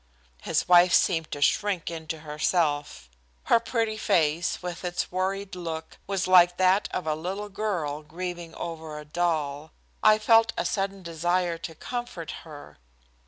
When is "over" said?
8.55-8.97